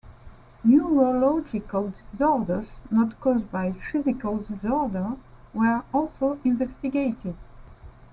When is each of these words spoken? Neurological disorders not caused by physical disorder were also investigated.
Neurological 0.65 1.93
disorders 2.11 2.65
not 2.89 3.19
caused 3.19 3.51
by 3.51 3.71
physical 3.91 4.37
disorder 4.37 5.11
were 5.53 5.83
also 5.93 6.39
investigated. 6.43 7.35